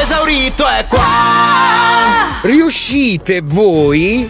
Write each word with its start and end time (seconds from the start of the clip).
esaurito 0.00 0.66
è 0.66 0.86
qua. 0.88 2.40
Riuscite 2.42 3.42
voi, 3.42 4.28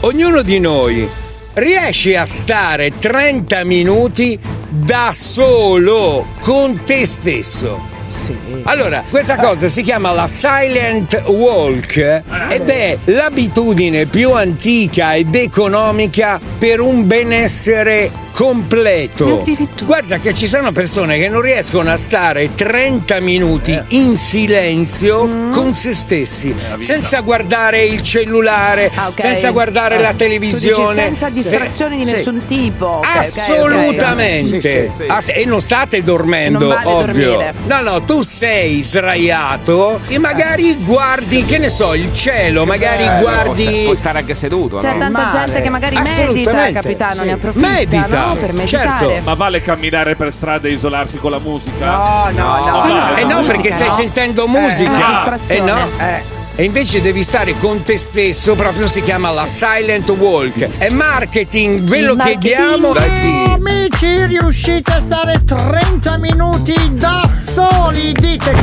ognuno 0.00 0.42
di 0.42 0.58
noi, 0.58 1.08
riesce 1.54 2.16
a 2.16 2.26
stare 2.26 2.98
30 2.98 3.64
minuti 3.64 4.38
da 4.68 5.12
solo 5.14 6.26
con 6.42 6.82
te 6.84 7.06
stesso? 7.06 7.95
Sì. 8.08 8.36
Allora, 8.64 9.02
questa 9.08 9.36
cosa 9.36 9.68
si 9.68 9.82
chiama 9.82 10.12
la 10.12 10.28
silent 10.28 11.22
walk 11.26 11.96
ed 12.48 12.68
è 12.68 12.96
l'abitudine 13.04 14.06
più 14.06 14.32
antica 14.32 15.14
ed 15.14 15.34
economica 15.34 16.40
per 16.58 16.80
un 16.80 17.06
benessere 17.06 18.10
completo. 18.32 19.40
Addirittura. 19.40 19.84
Guarda 19.86 20.18
che 20.18 20.34
ci 20.34 20.46
sono 20.46 20.70
persone 20.70 21.16
che 21.18 21.28
non 21.28 21.40
riescono 21.40 21.90
a 21.90 21.96
stare 21.96 22.54
30 22.54 23.18
minuti 23.20 23.78
in 23.88 24.14
silenzio 24.16 25.48
con 25.50 25.72
se 25.74 25.94
stessi, 25.94 26.54
senza 26.78 27.20
guardare 27.20 27.82
il 27.84 28.02
cellulare, 28.02 28.90
Ah, 28.94 29.08
ok. 29.08 29.20
senza 29.20 29.50
guardare 29.52 29.96
Eh, 29.96 30.00
la 30.00 30.08
tu 30.10 30.16
dici 30.16 30.24
televisione. 30.26 30.94
senza 30.94 31.30
distrazioni 31.30 31.96
di 31.96 32.04
Sì. 32.04 32.12
nessun 32.12 32.42
tipo. 32.44 32.86
Ok, 32.86 33.04
ok, 33.06 33.08
ok. 33.08 33.16
Assolutamente. 33.16 34.60
Sì, 34.60 34.92
sì, 34.98 35.02
sì. 35.02 35.04
Ass- 35.08 35.32
e 35.34 35.44
non 35.46 35.62
state 35.62 36.02
dormendo, 36.02 36.58
Non 36.58 36.68
vale 36.68 36.88
ovvio. 36.88 37.30
dormire. 37.30 37.54
No, 37.66 37.80
no, 37.80 37.95
tu 38.02 38.22
sei 38.22 38.82
sdraiato 38.82 40.00
e 40.08 40.18
magari 40.18 40.76
guardi, 40.76 41.44
che 41.44 41.58
ne 41.58 41.68
so, 41.68 41.94
il 41.94 42.12
cielo, 42.14 42.64
magari 42.64 43.04
Eh, 43.04 43.18
guardi. 43.20 43.64
Puoi, 43.64 43.84
puoi 43.84 43.96
stare 43.96 44.18
anche 44.18 44.34
seduto, 44.34 44.76
C'è 44.76 44.92
no? 44.92 44.98
tanta 44.98 45.24
mare. 45.26 45.38
gente 45.46 45.60
che 45.60 45.68
magari 45.68 45.96
medita, 45.98 46.72
capitano, 46.72 47.20
Sì. 47.20 47.26
ne 47.26 47.32
approfitta 47.32 47.68
Medita, 47.68 48.06
no? 48.06 48.34
per 48.34 48.52
meditare. 48.52 48.98
certo. 49.06 49.20
Ma 49.24 49.34
vale 49.34 49.60
camminare 49.62 50.16
per 50.16 50.32
strada 50.32 50.68
e 50.68 50.72
isolarsi 50.72 51.18
con 51.18 51.30
la 51.30 51.38
musica? 51.38 51.84
No, 51.86 52.30
no, 52.32 52.64
no. 52.64 52.72
vale. 52.88 53.20
Eh 53.20 53.24
no, 53.24 53.40
musica, 53.40 53.52
perché 53.52 53.70
stai 53.72 53.88
no. 53.88 53.94
sentendo 53.94 54.46
musica. 54.46 54.90
una 54.90 54.98
Eh 54.98 55.12
distrazione. 55.30 55.72
no. 55.72 56.35
E 56.58 56.64
invece 56.64 57.02
devi 57.02 57.22
stare 57.22 57.54
con 57.58 57.82
te 57.82 57.98
stesso, 57.98 58.54
proprio 58.54 58.88
si 58.88 59.02
chiama 59.02 59.30
la 59.30 59.46
silent 59.46 60.08
walk. 60.08 60.78
È 60.78 60.88
marketing, 60.88 61.80
ve 61.82 62.00
lo 62.00 62.16
marketing. 62.16 62.42
chiediamo 62.42 62.92
da 62.94 63.02
chi? 63.02 63.44
Amici, 63.52 64.24
riuscite 64.24 64.92
a 64.92 65.00
stare 65.00 65.44
30 65.44 66.16
minuti 66.16 66.74
da 66.94 67.28
soli? 67.28 68.10
Ditecelo. 68.12 68.55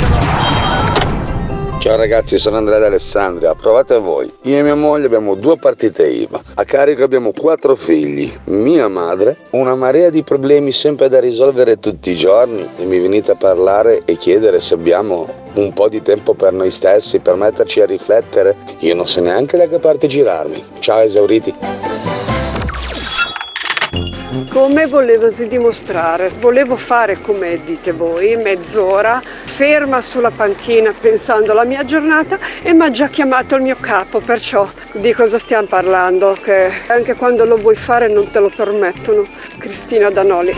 Ciao 1.84 1.98
ragazzi, 1.98 2.38
sono 2.38 2.56
Andrea 2.56 2.80
d'Alessandria. 2.80 3.56
Provate 3.56 4.00
voi. 4.00 4.32
Io 4.44 4.58
e 4.58 4.64
mia 4.64 4.74
moglie 4.74 5.08
abbiamo 5.08 5.36
due 5.36 5.58
partite 5.58 6.08
IVA. 6.08 6.42
A 6.54 6.64
carico 6.64 7.04
abbiamo 7.04 7.34
quattro 7.34 7.76
figli. 7.76 8.32
Mia 8.46 8.88
madre, 8.88 9.36
una 9.50 9.76
marea 9.76 10.10
di 10.10 10.24
problemi 10.24 10.72
sempre 10.72 11.10
da 11.10 11.20
risolvere 11.20 11.80
tutti 11.80 12.12
i 12.12 12.16
giorni. 12.16 12.66
E 12.78 12.86
mi 12.86 13.00
venite 13.00 13.32
a 13.32 13.36
parlare 13.36 14.04
e 14.06 14.16
chiedere 14.16 14.62
se 14.62 14.76
abbiamo 14.76 15.28
un 15.56 15.74
po' 15.74 15.90
di 15.90 16.02
tempo 16.02 16.36
per 16.36 16.54
noi 16.54 16.72
stessi, 16.72 17.20
per 17.20 17.36
metterci 17.36 17.82
a 17.82 17.86
riflettere. 17.86 18.56
Io 18.80 18.96
non 18.96 19.06
so 19.06 19.20
neanche 19.20 19.58
da 19.58 19.68
che 19.68 19.80
parte 19.80 20.08
girarmi. 20.08 20.64
Ciao 20.80 21.02
esauriti. 21.02 21.54
Come 24.50 24.86
volevo 24.88 25.30
dimostrare, 25.30 26.32
volevo 26.40 26.76
fare 26.76 27.20
come 27.20 27.60
dite 27.64 27.92
voi, 27.92 28.36
mezz'ora, 28.36 29.22
ferma 29.22 30.02
sulla 30.02 30.32
panchina 30.32 30.94
pensando 31.00 31.52
alla 31.52 31.64
mia 31.64 31.84
giornata 31.84 32.38
e 32.62 32.74
mi 32.74 32.84
ha 32.84 32.92
già 32.92 33.08
chiamato 33.08 33.56
il 33.56 33.62
mio 33.62 33.78
capo, 33.80 34.20
perciò 34.20 34.70
di 34.94 35.12
cosa 35.14 35.40
stiamo 35.40 35.68
parlando? 35.68 36.38
Che 36.40 36.72
anche 36.88 37.16
quando 37.16 37.46
lo 37.46 37.56
vuoi 37.56 37.76
fare 37.76 38.08
non 38.08 38.30
te 38.30 38.40
lo 38.40 38.52
permettono. 38.56 39.26
Cristina 39.58 40.10
Danoli. 40.10 40.54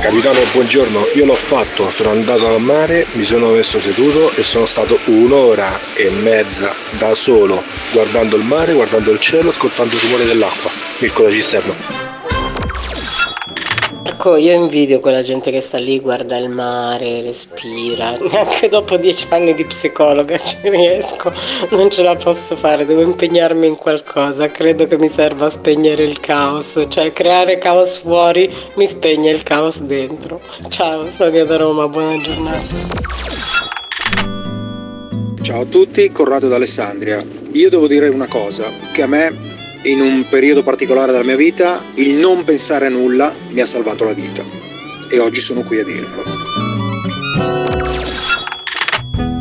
Capitano, 0.00 0.40
buongiorno, 0.54 1.08
io 1.14 1.26
l'ho 1.26 1.34
fatto, 1.34 1.90
sono 1.90 2.10
andato 2.10 2.46
al 2.46 2.60
mare, 2.62 3.06
mi 3.12 3.22
sono 3.22 3.50
messo 3.50 3.78
seduto 3.78 4.32
e 4.34 4.42
sono 4.42 4.64
stato 4.64 4.98
un'ora 5.04 5.78
e 5.94 6.08
mezza 6.08 6.74
da 6.98 7.14
solo, 7.14 7.62
guardando 7.92 8.36
il 8.36 8.44
mare, 8.44 8.72
guardando 8.72 9.10
il 9.10 9.20
cielo, 9.20 9.50
ascoltando 9.50 9.94
il 9.94 10.00
rumore 10.00 10.24
dell'acqua. 10.24 10.70
Piccola 10.98 11.30
cisterna. 11.30 12.09
Marco, 14.10 14.34
io 14.34 14.52
invidio 14.54 14.98
quella 14.98 15.22
gente 15.22 15.52
che 15.52 15.60
sta 15.60 15.78
lì, 15.78 16.00
guarda 16.00 16.36
il 16.36 16.48
mare, 16.48 17.22
respira. 17.22 18.16
Neanche 18.18 18.68
dopo 18.68 18.96
dieci 18.96 19.28
anni 19.30 19.54
di 19.54 19.64
psicologa 19.64 20.36
ci 20.36 20.56
riesco, 20.62 21.32
non 21.70 21.90
ce 21.90 22.02
la 22.02 22.16
posso 22.16 22.56
fare, 22.56 22.84
devo 22.84 23.02
impegnarmi 23.02 23.68
in 23.68 23.76
qualcosa. 23.76 24.48
Credo 24.48 24.88
che 24.88 24.98
mi 24.98 25.08
serva 25.08 25.48
spegnere 25.48 26.02
il 26.02 26.18
caos, 26.18 26.86
cioè 26.88 27.12
creare 27.12 27.58
caos 27.58 27.98
fuori 27.98 28.52
mi 28.74 28.88
spegne 28.88 29.30
il 29.30 29.44
caos 29.44 29.78
dentro. 29.78 30.40
Ciao, 30.68 31.06
Sonia 31.06 31.44
da 31.44 31.56
Roma, 31.56 31.86
buona 31.86 32.18
giornata. 32.18 32.58
Ciao 35.40 35.60
a 35.60 35.66
tutti, 35.66 36.10
Corrado 36.10 36.48
d'Alessandria. 36.48 37.24
Io 37.52 37.70
devo 37.70 37.86
dire 37.86 38.08
una 38.08 38.26
cosa, 38.26 38.72
che 38.92 39.02
a 39.02 39.06
me 39.06 39.50
in 39.84 40.00
un 40.00 40.26
periodo 40.28 40.62
particolare 40.62 41.10
della 41.12 41.24
mia 41.24 41.36
vita 41.36 41.84
il 41.94 42.14
non 42.14 42.44
pensare 42.44 42.86
a 42.86 42.90
nulla 42.90 43.32
mi 43.48 43.60
ha 43.60 43.66
salvato 43.66 44.04
la 44.04 44.12
vita 44.12 44.44
e 45.08 45.18
oggi 45.18 45.40
sono 45.40 45.62
qui 45.62 45.78
a 45.78 45.84
dirvelo. 45.84 46.38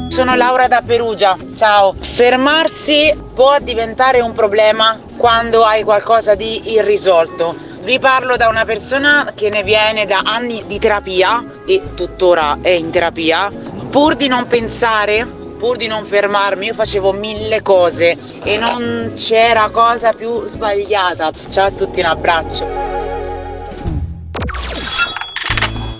Sono 0.07 0.35
Laura 0.35 0.67
da 0.67 0.81
Perugia, 0.85 1.37
ciao. 1.55 1.95
Fermarsi 1.97 3.15
può 3.33 3.57
diventare 3.61 4.19
un 4.19 4.33
problema 4.33 4.99
quando 5.15 5.63
hai 5.63 5.83
qualcosa 5.83 6.35
di 6.35 6.73
irrisolto. 6.73 7.55
Vi 7.83 7.99
parlo 7.99 8.35
da 8.35 8.49
una 8.49 8.65
persona 8.65 9.31
che 9.33 9.49
ne 9.49 9.63
viene 9.63 10.05
da 10.05 10.21
anni 10.25 10.63
di 10.67 10.79
terapia 10.79 11.61
e 11.65 11.93
tuttora 11.95 12.57
è 12.61 12.69
in 12.69 12.89
terapia. 12.89 13.49
Pur 13.89 14.15
di 14.15 14.27
non 14.27 14.47
pensare, 14.47 15.25
pur 15.59 15.75
di 15.75 15.87
non 15.87 16.05
fermarmi, 16.05 16.67
io 16.67 16.73
facevo 16.73 17.11
mille 17.11 17.61
cose 17.61 18.17
e 18.43 18.57
non 18.57 19.11
c'era 19.13 19.69
cosa 19.69 20.13
più 20.13 20.45
sbagliata. 20.45 21.31
Ciao 21.51 21.67
a 21.67 21.71
tutti, 21.71 21.99
un 21.99 22.05
abbraccio. 22.05 22.88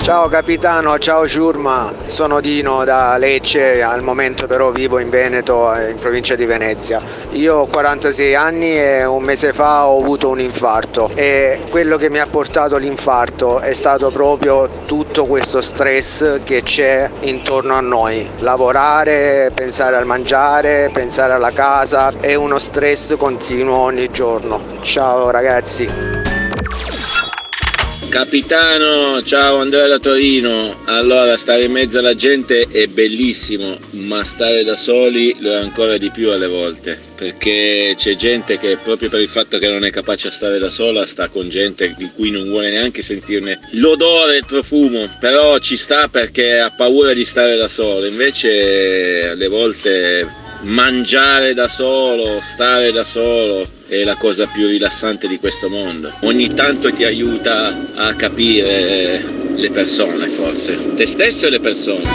Ciao 0.10 0.28
capitano, 0.28 0.98
ciao 0.98 1.28
Ciurma, 1.28 1.94
sono 2.08 2.42
Dino 2.42 2.84
da 2.84 3.16
Lecce, 3.18 3.84
al 3.84 4.02
momento 4.02 4.48
però 4.48 4.72
vivo 4.72 4.98
in 4.98 5.08
Veneto, 5.08 5.72
eh, 5.72 5.92
in 5.92 6.00
provincia 6.00 6.34
di 6.34 6.48
Venezia. 6.48 7.00
Io 7.34 7.58
ho 7.58 7.66
46 7.68 8.34
anni 8.34 8.76
e 8.76 9.06
un 9.06 9.22
mese 9.22 9.54
fa 9.54 9.86
ho 9.86 10.02
avuto 10.02 10.30
un 10.30 10.40
infarto 10.40 11.12
e 11.14 11.60
quello 11.70 11.98
che 11.98 12.10
mi 12.10 12.18
ha 12.18 12.26
portato 12.26 12.78
l'infarto 12.78 13.60
è 13.60 13.74
stato 13.74 14.10
proprio 14.10 14.68
tutto 14.88 15.28
questo 15.28 15.62
stress 15.62 16.42
che 16.44 16.64
c'è 16.64 17.08
intorno 17.20 17.76
a 17.76 17.80
noi. 17.80 18.28
Lavorare, 18.40 19.52
pensare 19.54 19.96
al 19.96 20.08
mangiare, 20.08 20.90
pensare 20.92 21.34
alla 21.34 21.52
casa, 21.52 22.12
è 22.20 22.34
uno 22.34 22.58
stress 22.58 23.16
continuo 23.16 23.78
ogni 23.78 24.10
giorno. 24.10 24.60
Ciao 24.82 25.30
ragazzi. 25.30 26.29
Capitano, 28.10 29.22
ciao 29.22 29.58
Andrea 29.58 29.86
da 29.86 30.00
Torino. 30.00 30.82
Allora, 30.86 31.38
stare 31.38 31.66
in 31.66 31.72
mezzo 31.72 32.00
alla 32.00 32.16
gente 32.16 32.68
è 32.72 32.88
bellissimo, 32.88 33.78
ma 33.92 34.24
stare 34.24 34.64
da 34.64 34.76
soli 34.76 35.36
lo 35.40 35.52
è 35.52 35.58
ancora 35.58 35.96
di 35.98 36.10
più 36.10 36.32
alle 36.32 36.48
volte. 36.48 37.00
Perché 37.16 37.94
c'è 37.96 38.16
gente 38.16 38.58
che 38.58 38.78
proprio 38.84 39.10
per 39.10 39.22
il 39.22 39.28
fatto 39.28 39.60
che 39.60 39.70
non 39.70 39.86
è 39.86 39.92
capace 39.92 40.30
a 40.30 40.32
stare 40.32 40.58
da 40.58 40.72
sola 40.72 41.06
sta 41.06 41.28
con 41.28 41.50
gente 41.50 41.94
di 41.96 42.10
cui 42.16 42.32
non 42.32 42.50
vuole 42.50 42.72
neanche 42.72 43.04
sentirne 43.04 43.60
l'odore, 43.74 44.38
il 44.38 44.46
profumo. 44.46 45.08
Però 45.20 45.60
ci 45.60 45.78
sta 45.78 46.08
perché 46.08 46.60
ha 46.60 46.72
paura 46.72 47.14
di 47.14 47.24
stare 47.24 47.58
da 47.58 47.68
solo. 47.68 48.08
Invece 48.08 49.28
alle 49.30 49.48
volte 49.48 50.28
mangiare 50.62 51.54
da 51.54 51.68
solo, 51.68 52.40
stare 52.42 52.92
da 52.92 53.04
solo 53.04 53.78
è 53.90 54.04
la 54.04 54.16
cosa 54.18 54.46
più 54.46 54.68
rilassante 54.68 55.28
di 55.28 55.40
questo 55.40 55.68
mondo. 55.68 56.14
Ogni 56.22 56.54
tanto 56.54 56.94
ti 56.94 57.04
aiuta 57.04 57.76
a 57.96 58.14
capire 58.14 59.22
le 59.56 59.72
persone, 59.72 60.28
forse. 60.28 60.94
Te 60.94 61.08
stesso 61.08 61.48
e 61.48 61.50
le 61.50 61.60
persone. 61.60 62.08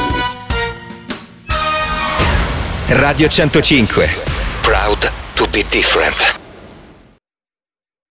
Radio 2.88 3.28
105. 3.28 4.08
Proud 4.62 5.10
to 5.34 5.46
be 5.50 5.64
different. 5.68 6.43